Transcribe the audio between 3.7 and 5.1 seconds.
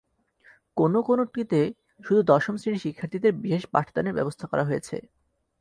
পাঠদানের ব্যবস্থা করা হয়েছে।